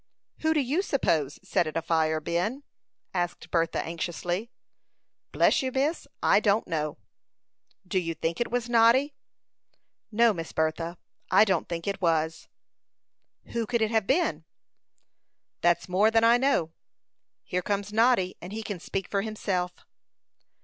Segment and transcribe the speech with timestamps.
[0.39, 2.63] "Who do you suppose set it afire, Ben?"
[3.13, 4.49] said Bertha, anxiously.
[5.31, 6.97] "Bless you, miss, I don't know."
[7.87, 9.13] "Do you think it was Noddy?"
[10.11, 10.97] "No, Miss Bertha,
[11.29, 12.47] I don't think it was."
[13.51, 14.43] "Who could it have been?"
[15.61, 16.71] "That's more than I know.
[17.43, 19.85] Here comes Noddy, and he can speak for himself."